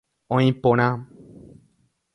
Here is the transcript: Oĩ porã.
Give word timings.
Oĩ 0.37 0.47
porã. 0.63 0.89